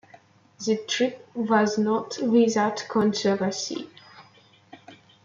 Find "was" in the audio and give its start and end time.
1.35-1.77